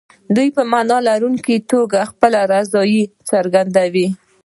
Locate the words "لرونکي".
1.09-1.55